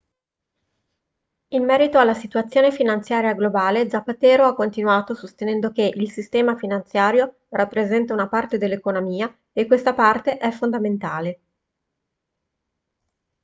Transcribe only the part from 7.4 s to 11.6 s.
rappresenta una parte dell'economia e questa parte è fondamentale